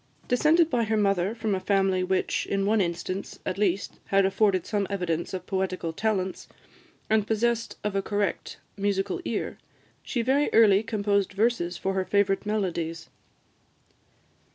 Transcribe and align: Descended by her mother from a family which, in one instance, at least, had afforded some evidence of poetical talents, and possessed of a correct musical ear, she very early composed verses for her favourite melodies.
Descended 0.27 0.67
by 0.71 0.85
her 0.85 0.97
mother 0.97 1.35
from 1.35 1.53
a 1.53 1.59
family 1.59 2.03
which, 2.03 2.47
in 2.47 2.65
one 2.65 2.81
instance, 2.81 3.37
at 3.45 3.59
least, 3.59 3.99
had 4.05 4.25
afforded 4.25 4.65
some 4.65 4.87
evidence 4.89 5.31
of 5.31 5.45
poetical 5.45 5.93
talents, 5.93 6.47
and 7.07 7.27
possessed 7.27 7.77
of 7.83 7.95
a 7.95 8.01
correct 8.01 8.57
musical 8.75 9.21
ear, 9.25 9.59
she 10.01 10.23
very 10.23 10.49
early 10.53 10.81
composed 10.81 11.33
verses 11.33 11.77
for 11.77 11.93
her 11.93 12.03
favourite 12.03 12.47
melodies. 12.47 13.11